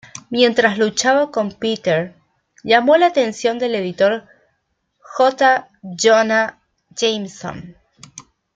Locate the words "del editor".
3.59-4.25